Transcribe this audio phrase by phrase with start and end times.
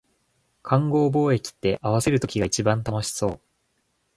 [0.63, 3.41] 勘合貿易って、合わせる時が一番楽しそう